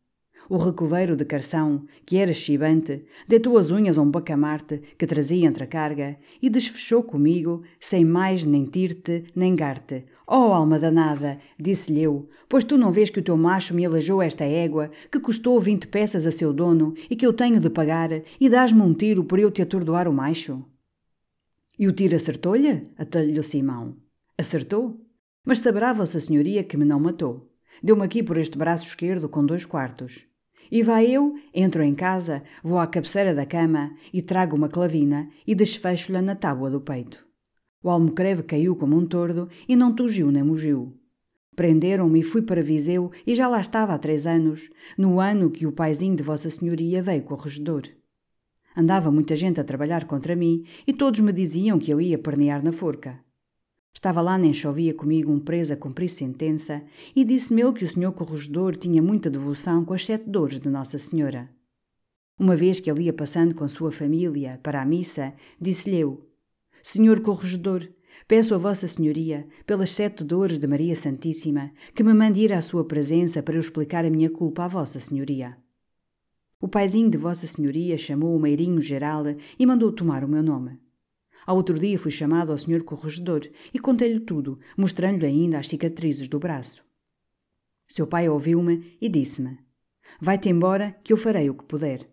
O 0.51 0.57
recoveiro 0.57 1.15
de 1.15 1.27
Carção, 1.27 1.85
que 2.07 2.17
era 2.17 2.33
chibante, 2.33 3.05
deitou 3.29 3.59
as 3.59 3.71
unhas 3.71 3.99
a 3.99 4.03
um 4.03 4.11
bacamarte 4.11 4.81
que 4.97 5.07
trazia 5.07 5.47
entre 5.47 5.65
a 5.65 5.67
carga 5.67 6.17
e 6.41 6.49
desfechou 6.49 7.03
comigo, 7.03 7.63
sem 7.79 8.03
mais 8.03 8.47
nem 8.47 8.65
tirte 8.65 9.25
nem 9.37 9.55
garte. 9.55 10.07
Oh, 10.27 10.55
alma 10.55 10.79
danada, 10.79 11.39
disse-lhe 11.59 12.03
eu, 12.03 12.31
pois 12.49 12.65
tu 12.65 12.79
não 12.79 12.91
vês 12.91 13.11
que 13.11 13.21
o 13.21 13.23
teu 13.23 13.37
macho 13.37 13.75
me 13.75 13.85
alejou 13.85 14.23
esta 14.23 14.45
égua, 14.45 14.91
que 15.13 15.21
custou 15.21 15.61
vinte 15.61 15.87
peças 15.87 16.25
a 16.25 16.33
seu 16.33 16.51
dono 16.51 16.95
e 17.11 17.17
que 17.17 17.27
eu 17.27 17.35
tenho 17.35 17.61
de 17.61 17.69
pagar, 17.69 18.11
e 18.41 18.49
dás-me 18.49 18.81
um 18.81 18.95
tiro 18.95 19.25
por 19.25 19.39
eu 19.39 19.51
te 19.51 19.61
atordoar 19.61 20.09
o 20.09 20.15
macho? 20.15 20.65
E 21.79 21.87
o 21.87 21.93
tiro 21.93 22.17
acertou-lhe? 22.17 22.89
atalhou 22.97 23.43
Simão. 23.43 23.99
Acertou? 24.39 24.99
Mas 25.45 25.59
saberá 25.59 25.93
Vossa 25.93 26.19
Senhoria 26.19 26.65
que 26.65 26.77
me 26.79 26.87
não 26.87 26.99
matou. 26.99 27.53
Deu-me 27.83 28.03
aqui 28.03 28.23
por 28.23 28.39
este 28.39 28.57
braço 28.57 28.87
esquerdo 28.87 29.29
com 29.29 29.45
dois 29.45 29.67
quartos. 29.67 30.27
E 30.71 30.83
vai 30.83 31.07
eu, 31.07 31.35
entro 31.55 31.83
em 31.83 31.95
casa, 31.95 32.43
vou 32.63 32.79
à 32.79 32.87
cabeceira 32.87 33.35
da 33.35 33.47
cama 33.47 33.95
e 34.13 34.21
trago 34.21 34.57
uma 34.57 34.69
clavina 34.69 35.29
e 35.47 35.55
desfecho-lhe 35.55 36.21
na 36.21 36.35
tábua 36.35 36.71
do 36.71 36.81
peito. 36.81 37.27
O 37.83 37.91
almocreve 37.91 38.43
caiu 38.43 38.75
como 38.77 38.97
um 38.97 39.07
tordo 39.07 39.49
e 39.69 39.77
não 39.77 39.95
tugiu 39.95 40.31
nem 40.31 40.43
mugiu. 40.43 40.95
Prenderam-me 41.55 42.21
e 42.21 42.23
fui 42.23 42.43
para 42.43 42.63
Viseu 42.63 43.11
e 43.27 43.35
já 43.35 43.49
lá 43.49 43.61
estava 43.61 43.95
há 43.95 43.99
três 43.99 44.27
anos, 44.27 44.71
no 44.97 45.19
ano 45.19 45.51
que 45.51 45.67
o 45.67 45.73
paizinho 45.73 46.15
de 46.15 46.23
Vossa 46.23 46.51
Senhoria 46.51 47.03
veio 47.03 47.23
corregedor. 47.23 47.83
Andava 48.77 49.11
muita 49.11 49.35
gente 49.35 49.61
a 49.61 49.65
trabalhar 49.65 50.05
contra 50.05 50.37
mim 50.37 50.65
e 50.87 50.93
todos 50.93 51.19
me 51.19 51.33
diziam 51.33 51.79
que 51.79 51.91
eu 51.91 52.01
ia 52.01 52.19
pernear 52.19 52.63
na 52.63 52.71
forca. 52.71 53.19
Estava 53.95 54.21
lá 54.21 54.39
nem 54.39 54.53
chovia 54.53 54.95
comigo 54.95 55.33
um 55.33 55.41
preso 55.41 55.73
a 55.73 55.77
cumprir 55.77 56.09
sentença 56.09 56.83
e 57.17 57.25
disse-me 57.25 57.63
ele 57.63 57.73
que 57.73 57.85
o 57.85 57.89
senhor 57.89 58.13
corregedor 58.13 58.77
tinha 58.77 59.03
muita 59.03 59.29
devoção 59.29 59.85
com 59.85 59.95
as 59.95 60.07
sete 60.07 60.29
dores 60.29 60.61
de 60.61 60.69
Nossa 60.69 60.99
Senhora. 60.99 61.51
Uma 62.39 62.55
vez 62.55 62.79
que 62.79 62.89
ele 62.89 63.03
ia 63.03 63.13
passando 63.13 63.55
com 63.55 63.67
sua 63.67 63.91
família 63.91 64.61
para 64.63 64.81
a 64.81 64.85
missa, 64.85 65.35
disse-lhe 65.61 65.99
eu: 65.99 66.31
Senhor 66.81 67.21
corregedor, 67.21 67.89
peço 68.29 68.55
a 68.55 68.59
Vossa 68.59 68.87
Senhoria, 68.87 69.49
pelas 69.67 69.91
sete 69.91 70.23
dores 70.23 70.61
de 70.61 70.67
Maria 70.69 70.95
Santíssima, 70.95 71.73
que 71.93 72.05
me 72.05 72.15
mande 72.15 72.41
ir 72.41 72.53
à 72.53 72.63
sua 72.63 72.85
presença 72.85 73.43
para 73.43 73.57
eu 73.57 73.61
explicar 73.61 74.05
a 74.05 74.11
minha 74.11 74.31
culpa 74.31 74.65
à 74.65 74.69
Vossa 74.69 75.01
Senhoria. 75.01 75.57
O 76.61 76.69
paizinho 76.69 77.11
de 77.11 77.19
Vossa 77.19 77.47
Senhoria 77.47 77.99
chamou 77.99 78.37
o 78.37 78.41
meirinho 78.41 78.81
geral 78.81 79.25
e 79.59 79.67
mandou 79.67 79.93
tomar 79.93 80.23
o 80.23 80.29
meu 80.29 80.43
nome. 80.43 80.79
Ao 81.49 81.57
outro 81.57 81.79
dia 81.79 81.99
fui 81.99 82.11
chamado 82.11 82.53
ao 82.53 82.59
senhor 82.59 82.83
corregedor 82.83 83.41
e 83.73 83.79
contei-lhe 83.79 84.21
tudo, 84.21 84.59
mostrando-lhe 84.77 85.25
ainda 85.25 85.59
as 85.59 85.67
cicatrizes 85.67 86.29
do 86.29 86.39
braço. 86.39 86.85
Seu 87.89 88.07
pai 88.07 88.29
ouviu-me 88.29 88.99
e 89.01 89.09
disse-me: 89.09 89.59
Vai-te 90.21 90.51
embora, 90.51 90.95
que 91.03 91.11
eu 91.11 91.17
farei 91.17 91.49
o 91.49 91.55
que 91.55 91.65
puder. 91.65 92.07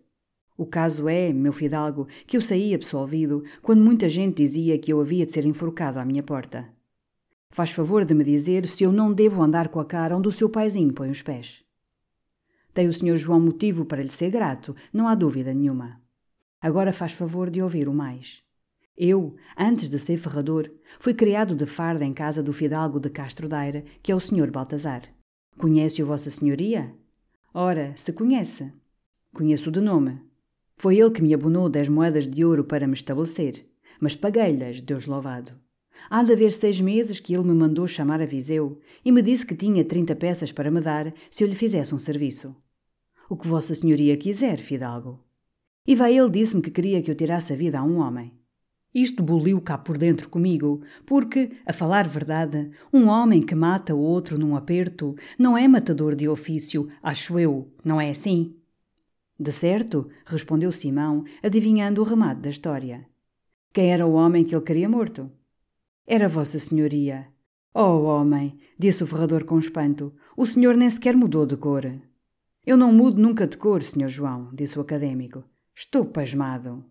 O 0.56 0.64
caso 0.64 1.06
é, 1.06 1.34
meu 1.34 1.52
fidalgo, 1.52 2.08
que 2.26 2.38
eu 2.38 2.40
saí 2.40 2.72
absolvido 2.72 3.44
quando 3.60 3.84
muita 3.84 4.08
gente 4.08 4.42
dizia 4.42 4.78
que 4.78 4.90
eu 4.90 5.02
havia 5.02 5.26
de 5.26 5.32
ser 5.32 5.44
enforcado 5.44 5.98
à 5.98 6.04
minha 6.06 6.22
porta. 6.22 6.66
Faz 7.50 7.70
favor 7.70 8.06
de 8.06 8.14
me 8.14 8.24
dizer 8.24 8.66
se 8.66 8.84
eu 8.84 8.90
não 8.90 9.12
devo 9.12 9.42
andar 9.42 9.68
com 9.68 9.78
a 9.78 9.84
cara 9.84 10.16
onde 10.16 10.28
o 10.28 10.32
seu 10.32 10.48
paizinho 10.48 10.94
põe 10.94 11.10
os 11.10 11.20
pés. 11.20 11.62
Tem 12.72 12.88
o 12.88 12.92
senhor 12.92 13.16
João 13.16 13.38
motivo 13.38 13.84
para 13.84 14.02
lhe 14.02 14.08
ser 14.08 14.30
grato, 14.30 14.74
não 14.90 15.06
há 15.06 15.14
dúvida 15.14 15.52
nenhuma. 15.52 16.00
Agora 16.58 16.90
faz 16.90 17.12
favor 17.12 17.50
de 17.50 17.60
ouvir 17.60 17.86
o 17.86 17.92
mais. 17.92 18.45
Eu, 18.96 19.36
antes 19.58 19.90
de 19.90 19.98
ser 19.98 20.16
ferrador, 20.16 20.70
fui 20.98 21.12
criado 21.12 21.54
de 21.54 21.66
farda 21.66 22.04
em 22.04 22.14
casa 22.14 22.42
do 22.42 22.52
fidalgo 22.52 22.98
de 22.98 23.10
Castro 23.10 23.48
Daire, 23.48 23.84
que 24.02 24.10
é 24.10 24.14
o 24.14 24.20
senhor 24.20 24.50
Baltazar. 24.50 25.02
Conhece-o 25.58 26.06
Vossa 26.06 26.30
Senhoria? 26.30 26.94
Ora, 27.52 27.92
se 27.96 28.12
conhece. 28.12 28.72
Conheço 29.34 29.70
de 29.70 29.80
nome. 29.80 30.20
Foi 30.78 30.98
ele 30.98 31.10
que 31.10 31.22
me 31.22 31.34
abonou 31.34 31.68
dez 31.68 31.88
moedas 31.88 32.26
de 32.26 32.44
ouro 32.44 32.64
para 32.64 32.86
me 32.86 32.94
estabelecer, 32.94 33.66
mas 34.00 34.14
paguei-lhes, 34.14 34.80
Deus 34.80 35.06
louvado. 35.06 35.52
Há 36.08 36.22
de 36.22 36.32
haver 36.32 36.52
seis 36.52 36.80
meses 36.80 37.20
que 37.20 37.34
ele 37.34 37.44
me 37.44 37.54
mandou 37.54 37.86
chamar 37.86 38.20
a 38.20 38.26
Viseu 38.26 38.80
e 39.04 39.10
me 39.10 39.22
disse 39.22 39.44
que 39.44 39.54
tinha 39.54 39.84
trinta 39.84 40.14
peças 40.14 40.52
para 40.52 40.70
me 40.70 40.80
dar 40.80 41.12
se 41.30 41.42
eu 41.42 41.48
lhe 41.48 41.54
fizesse 41.54 41.94
um 41.94 41.98
serviço. 41.98 42.54
O 43.28 43.36
que 43.36 43.48
Vossa 43.48 43.74
Senhoria 43.74 44.16
quiser, 44.16 44.58
fidalgo. 44.58 45.24
E 45.86 45.94
vai 45.94 46.16
ele 46.16 46.30
disse-me 46.30 46.62
que 46.62 46.70
queria 46.70 47.02
que 47.02 47.10
eu 47.10 47.14
tirasse 47.14 47.52
a 47.52 47.56
vida 47.56 47.78
a 47.78 47.82
um 47.82 47.96
homem. 47.96 48.32
Isto 48.98 49.22
boliu 49.22 49.60
cá 49.60 49.76
por 49.76 49.98
dentro 49.98 50.26
comigo, 50.26 50.80
porque, 51.04 51.50
a 51.66 51.72
falar 51.74 52.08
verdade, 52.08 52.70
um 52.90 53.08
homem 53.08 53.42
que 53.42 53.54
mata 53.54 53.94
o 53.94 53.98
outro 53.98 54.38
num 54.38 54.56
aperto 54.56 55.14
não 55.38 55.54
é 55.54 55.68
matador 55.68 56.14
de 56.14 56.26
ofício, 56.26 56.88
acho 57.02 57.38
eu, 57.38 57.70
não 57.84 58.00
é 58.00 58.08
assim? 58.08 58.56
De 59.38 59.52
certo, 59.52 60.08
respondeu 60.24 60.72
Simão, 60.72 61.26
adivinhando 61.42 62.00
o 62.00 62.04
remate 62.04 62.40
da 62.40 62.48
história. 62.48 63.06
Quem 63.70 63.92
era 63.92 64.06
o 64.06 64.14
homem 64.14 64.46
que 64.46 64.56
ele 64.56 64.64
queria 64.64 64.88
morto? 64.88 65.30
Era 66.06 66.26
Vossa 66.26 66.58
Senhoria. 66.58 67.28
Oh, 67.74 68.04
homem, 68.04 68.56
disse 68.78 69.04
o 69.04 69.06
ferrador 69.06 69.44
com 69.44 69.58
espanto, 69.58 70.14
o 70.34 70.46
senhor 70.46 70.74
nem 70.74 70.88
sequer 70.88 71.14
mudou 71.14 71.44
de 71.44 71.58
cor. 71.58 71.84
Eu 72.64 72.78
não 72.78 72.94
mudo 72.94 73.20
nunca 73.20 73.46
de 73.46 73.58
cor, 73.58 73.82
senhor 73.82 74.08
João, 74.08 74.48
disse 74.54 74.78
o 74.78 74.80
académico. 74.80 75.44
Estou 75.74 76.06
pasmado. 76.06 76.82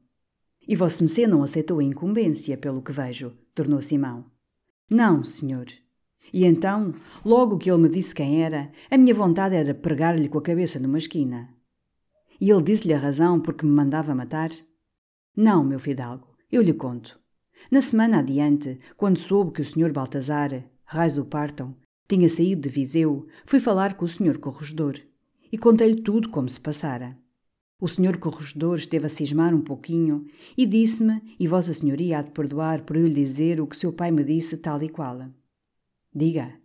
E 0.67 0.75
Vossa 0.75 1.03
Mecê 1.03 1.27
não 1.27 1.43
aceitou 1.43 1.79
a 1.79 1.83
incumbência, 1.83 2.57
pelo 2.57 2.81
que 2.81 2.91
vejo, 2.91 3.33
tornou 3.53 3.81
Simão. 3.81 4.25
Não, 4.89 5.23
senhor. 5.23 5.67
E 6.33 6.43
então, 6.43 6.93
logo 7.23 7.57
que 7.57 7.69
ele 7.69 7.83
me 7.83 7.89
disse 7.89 8.13
quem 8.13 8.43
era, 8.43 8.71
a 8.89 8.97
minha 8.97 9.13
vontade 9.13 9.55
era 9.55 9.73
pregar-lhe 9.73 10.27
com 10.27 10.39
a 10.39 10.41
cabeça 10.41 10.79
numa 10.79 10.97
esquina. 10.97 11.49
E 12.39 12.49
ele 12.49 12.63
disse-lhe 12.63 12.93
a 12.93 12.99
razão 12.99 13.39
porque 13.39 13.65
me 13.65 13.71
mandava 13.71 14.15
matar? 14.15 14.51
Não, 15.35 15.63
meu 15.63 15.79
fidalgo, 15.79 16.27
eu 16.51 16.61
lhe 16.61 16.73
conto. 16.73 17.19
Na 17.71 17.81
semana 17.81 18.19
adiante, 18.19 18.79
quando 18.97 19.17
soube 19.17 19.51
que 19.51 19.61
o 19.61 19.65
senhor 19.65 19.91
Baltazar, 19.91 20.63
raiz 20.83 21.17
o 21.17 21.25
partam, 21.25 21.75
tinha 22.07 22.29
saído 22.29 22.61
de 22.61 22.69
Viseu, 22.69 23.27
fui 23.45 23.59
falar 23.59 23.95
com 23.95 24.05
o 24.05 24.09
senhor 24.09 24.37
corregedor 24.37 24.99
e 25.51 25.57
contei-lhe 25.57 26.01
tudo 26.01 26.29
como 26.29 26.47
se 26.49 26.59
passara. 26.59 27.17
O 27.85 27.87
senhor 27.87 28.17
corregedor 28.17 28.77
esteve 28.77 29.05
a 29.05 29.09
cismar 29.09 29.53
um 29.53 29.61
pouquinho 29.61 30.25
e 30.57 30.65
disse-me, 30.65 31.21
e 31.39 31.45
Vossa 31.45 31.71
Senhoria 31.71 32.17
há 32.17 32.21
de 32.23 32.31
perdoar 32.31 32.81
por 32.81 32.97
eu 32.97 33.05
lhe 33.05 33.13
dizer 33.13 33.61
o 33.61 33.67
que 33.67 33.77
seu 33.77 33.93
pai 33.93 34.09
me 34.09 34.23
disse 34.23 34.57
tal 34.57 34.81
e 34.81 34.89
qual. 34.89 35.29
Diga. 36.11 36.55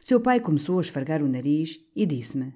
Seu 0.00 0.22
pai 0.22 0.40
começou 0.40 0.78
a 0.78 0.80
esfregar 0.80 1.22
o 1.22 1.28
nariz 1.28 1.84
e 1.94 2.06
disse-me: 2.06 2.54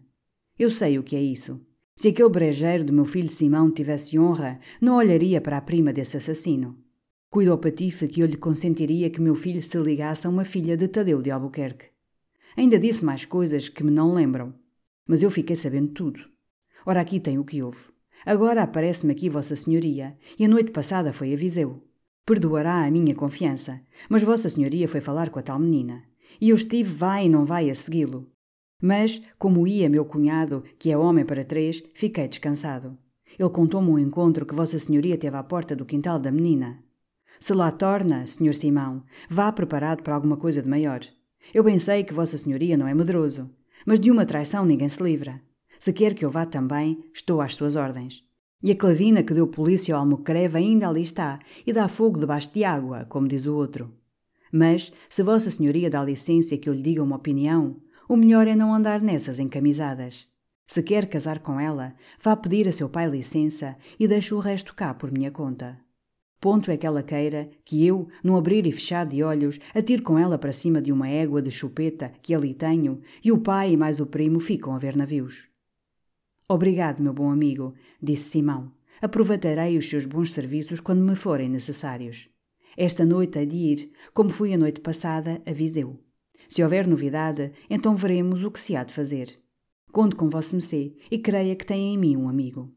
Eu 0.58 0.70
sei 0.70 0.98
o 0.98 1.02
que 1.02 1.16
é 1.16 1.22
isso. 1.22 1.60
Se 1.96 2.08
aquele 2.08 2.30
brejeiro 2.30 2.82
do 2.82 2.94
meu 2.94 3.04
filho 3.04 3.28
Simão 3.28 3.70
tivesse 3.70 4.18
honra, 4.18 4.58
não 4.80 4.96
olharia 4.96 5.38
para 5.38 5.58
a 5.58 5.60
prima 5.60 5.92
desse 5.92 6.16
assassino. 6.16 6.78
Cuida 7.28 7.50
ao 7.50 7.58
patife 7.58 8.08
que 8.08 8.22
eu 8.22 8.26
lhe 8.26 8.38
consentiria 8.38 9.10
que 9.10 9.20
meu 9.20 9.34
filho 9.34 9.62
se 9.62 9.76
ligasse 9.76 10.26
a 10.26 10.30
uma 10.30 10.46
filha 10.46 10.78
de 10.78 10.88
Tadeu 10.88 11.20
de 11.20 11.30
Albuquerque. 11.30 11.90
Ainda 12.56 12.78
disse 12.78 13.04
mais 13.04 13.26
coisas 13.26 13.68
que 13.68 13.84
me 13.84 13.90
não 13.90 14.14
lembram, 14.14 14.54
mas 15.06 15.22
eu 15.22 15.30
fiquei 15.30 15.56
sabendo 15.56 15.88
tudo. 15.88 16.20
Ora, 16.86 17.02
aqui 17.02 17.20
tem 17.20 17.38
o 17.38 17.44
que 17.44 17.62
houve. 17.62 17.97
Agora 18.28 18.62
aparece-me 18.62 19.12
aqui 19.14 19.30
Vossa 19.30 19.56
Senhoria, 19.56 20.14
e 20.38 20.44
a 20.44 20.48
noite 20.48 20.70
passada 20.70 21.14
foi 21.14 21.32
a 21.32 21.36
Viseu. 21.36 21.82
Perdoará 22.26 22.84
a 22.84 22.90
minha 22.90 23.14
confiança, 23.14 23.80
mas 24.06 24.22
Vossa 24.22 24.50
Senhoria 24.50 24.86
foi 24.86 25.00
falar 25.00 25.30
com 25.30 25.38
a 25.38 25.42
tal 25.42 25.58
menina, 25.58 26.04
e 26.38 26.50
eu 26.50 26.56
estive 26.56 26.94
vai 26.94 27.24
e 27.24 27.28
não 27.30 27.46
vai 27.46 27.70
a 27.70 27.74
segui-lo. 27.74 28.30
Mas, 28.82 29.22
como 29.38 29.66
ia 29.66 29.88
meu 29.88 30.04
cunhado, 30.04 30.62
que 30.78 30.90
é 30.90 30.98
homem 30.98 31.24
para 31.24 31.42
três, 31.42 31.82
fiquei 31.94 32.28
descansado. 32.28 32.98
Ele 33.38 33.48
contou-me 33.48 33.88
um 33.88 33.98
encontro 33.98 34.44
que 34.44 34.54
Vossa 34.54 34.78
Senhoria 34.78 35.16
teve 35.16 35.34
à 35.34 35.42
porta 35.42 35.74
do 35.74 35.86
quintal 35.86 36.18
da 36.18 36.30
menina. 36.30 36.84
Se 37.40 37.54
lá 37.54 37.72
torna, 37.72 38.26
Senhor 38.26 38.52
Simão, 38.52 39.04
vá 39.30 39.50
preparado 39.50 40.02
para 40.02 40.14
alguma 40.14 40.36
coisa 40.36 40.60
de 40.60 40.68
maior. 40.68 41.00
Eu 41.54 41.64
bem 41.64 41.78
sei 41.78 42.04
que 42.04 42.12
Vossa 42.12 42.36
Senhoria 42.36 42.76
não 42.76 42.86
é 42.86 42.92
medroso, 42.92 43.50
mas 43.86 43.98
de 43.98 44.10
uma 44.10 44.26
traição 44.26 44.66
ninguém 44.66 44.90
se 44.90 45.02
livra. 45.02 45.40
Se 45.78 45.92
quer 45.92 46.14
que 46.14 46.24
eu 46.24 46.30
vá 46.30 46.44
também, 46.44 47.04
estou 47.14 47.40
às 47.40 47.54
suas 47.54 47.76
ordens. 47.76 48.24
E 48.62 48.72
a 48.72 48.76
clavina 48.76 49.22
que 49.22 49.34
deu 49.34 49.46
polícia 49.46 49.94
ao 49.94 50.00
almocreve 50.00 50.58
ainda 50.58 50.88
ali 50.88 51.02
está, 51.02 51.38
e 51.66 51.72
dá 51.72 51.88
fogo 51.88 52.18
debaixo 52.18 52.52
de 52.52 52.64
água, 52.64 53.06
como 53.08 53.28
diz 53.28 53.46
o 53.46 53.54
outro. 53.54 53.92
Mas, 54.50 54.92
se 55.08 55.22
Vossa 55.22 55.50
Senhoria 55.50 55.88
dá 55.88 56.02
licença 56.02 56.56
que 56.56 56.68
eu 56.68 56.74
lhe 56.74 56.82
diga 56.82 57.02
uma 57.02 57.16
opinião, 57.16 57.76
o 58.08 58.16
melhor 58.16 58.48
é 58.48 58.56
não 58.56 58.74
andar 58.74 59.00
nessas 59.00 59.38
encamisadas. 59.38 60.26
Se 60.66 60.82
quer 60.82 61.06
casar 61.06 61.38
com 61.38 61.60
ela, 61.60 61.94
vá 62.22 62.34
pedir 62.34 62.68
a 62.68 62.72
seu 62.72 62.88
pai 62.88 63.08
licença 63.08 63.76
e 63.98 64.08
deixe 64.08 64.34
o 64.34 64.38
resto 64.38 64.74
cá 64.74 64.92
por 64.92 65.12
minha 65.12 65.30
conta. 65.30 65.78
Ponto 66.40 66.70
é 66.70 66.76
que 66.76 66.86
ela 66.86 67.02
queira 67.02 67.50
que 67.64 67.86
eu, 67.86 68.08
num 68.22 68.36
abrir 68.36 68.66
e 68.66 68.72
fechar 68.72 69.06
de 69.06 69.22
olhos, 69.22 69.58
atire 69.74 70.02
com 70.02 70.18
ela 70.18 70.38
para 70.38 70.52
cima 70.52 70.80
de 70.80 70.92
uma 70.92 71.08
égua 71.08 71.42
de 71.42 71.50
chupeta 71.50 72.12
que 72.22 72.34
ali 72.34 72.54
tenho 72.54 73.00
e 73.24 73.32
o 73.32 73.38
pai 73.38 73.72
e 73.72 73.76
mais 73.76 73.98
o 73.98 74.06
primo 74.06 74.40
ficam 74.40 74.74
a 74.74 74.78
ver 74.78 74.96
navios. 74.96 75.47
Obrigado, 76.48 77.02
meu 77.02 77.12
bom 77.12 77.30
amigo, 77.30 77.74
disse 78.02 78.30
Simão. 78.30 78.72
Aproveitarei 79.02 79.76
os 79.76 79.88
seus 79.88 80.06
bons 80.06 80.32
serviços 80.32 80.80
quando 80.80 81.02
me 81.02 81.14
forem 81.14 81.48
necessários. 81.48 82.28
Esta 82.74 83.04
noite 83.04 83.38
há 83.38 83.44
de 83.44 83.56
ir, 83.56 83.92
como 84.14 84.30
fui 84.30 84.54
a 84.54 84.58
noite 84.58 84.80
passada, 84.80 85.42
a 85.44 85.52
Viseu. 85.52 86.00
Se 86.48 86.62
houver 86.62 86.86
novidade, 86.86 87.52
então 87.68 87.94
veremos 87.94 88.42
o 88.42 88.50
que 88.50 88.58
se 88.58 88.74
há 88.74 88.82
de 88.82 88.94
fazer. 88.94 89.38
Conto 89.92 90.16
com 90.16 90.30
vosso 90.30 90.54
Messê 90.54 90.94
e 91.10 91.18
creia 91.18 91.54
que 91.54 91.66
tem 91.66 91.92
em 91.92 91.98
mim 91.98 92.16
um 92.16 92.28
amigo. 92.28 92.72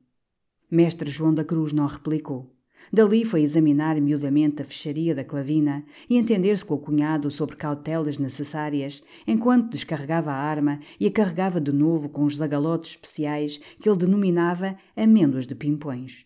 Mestre 0.70 1.10
João 1.10 1.34
da 1.34 1.46
Cruz 1.46 1.72
não 1.72 1.86
replicou. 1.86 2.50
Dali 2.92 3.24
foi 3.24 3.42
examinar 3.42 4.00
miudamente 4.00 4.62
a 4.62 4.66
fecharia 4.66 5.16
da 5.16 5.24
clavina 5.24 5.86
e 6.10 6.18
entender-se 6.18 6.64
com 6.64 6.76
o 6.76 6.80
cunhado 6.80 7.30
sobre 7.32 7.56
cautelas 7.56 8.18
necessárias, 8.18 9.04
enquanto 9.26 9.72
descarregava 9.72 10.32
a 10.32 10.36
arma 10.36 10.80
e 11.00 11.08
a 11.08 11.12
carregava 11.12 11.60
de 11.60 11.72
novo 11.72 12.10
com 12.10 12.24
os 12.24 12.38
zagalotes 12.38 12.92
especiais 12.92 13.58
que 13.80 13.90
ele 13.90 14.00
denominava 14.00 14.78
amêndoas 14.96 15.48
de 15.48 15.56
pimpões. 15.56 16.26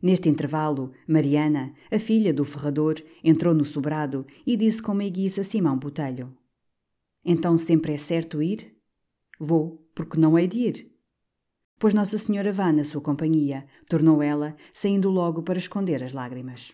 Neste 0.00 0.28
intervalo, 0.28 0.92
Mariana, 1.06 1.72
a 1.90 1.98
filha 1.98 2.34
do 2.34 2.44
ferrador, 2.44 2.96
entrou 3.22 3.54
no 3.54 3.64
sobrado 3.64 4.26
e 4.46 4.56
disse 4.56 4.82
com 4.82 4.94
meiguice 4.94 5.40
a 5.40 5.44
Simão 5.44 5.78
Botelho: 5.78 6.32
Então 7.24 7.56
sempre 7.56 7.92
é 7.92 7.98
certo 7.98 8.42
ir? 8.42 8.74
Vou, 9.38 9.88
porque 9.94 10.18
não 10.18 10.38
hei 10.38 10.48
de 10.48 10.58
ir 10.58 10.91
pois 11.82 11.94
Nossa 11.94 12.16
Senhora 12.16 12.52
vá 12.52 12.72
na 12.72 12.84
sua 12.84 13.00
companhia, 13.00 13.66
tornou 13.88 14.22
ela, 14.22 14.54
saindo 14.72 15.10
logo 15.10 15.42
para 15.42 15.58
esconder 15.58 16.00
as 16.04 16.12
lágrimas. 16.12 16.72